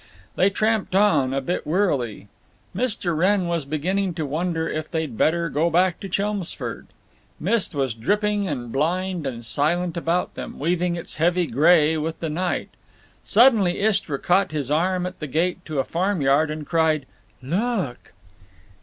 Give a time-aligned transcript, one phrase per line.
[0.35, 2.27] They tramped on, a bit wearily.
[2.75, 3.15] Mr.
[3.15, 6.87] Wrenn was beginning to wonder if they'd better go back to Chelmsford.
[7.39, 12.29] Mist was dripping and blind and silent about them, weaving its heavy gray with the
[12.31, 12.69] night.
[13.23, 17.05] Suddenly Istra caught his arm at the gate to a farm yard, and cried,
[17.43, 18.13] "Look!"